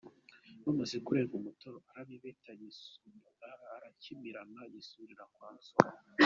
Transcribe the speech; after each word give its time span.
Bamaze 0.63 0.95
kurenga 1.05 1.33
umutaru, 1.37 1.77
arabibeta, 1.89 2.49
arakimirana 3.75 4.59
yisubirira 4.71 5.23
kwa 5.33 5.47
Nsoro. 5.55 5.89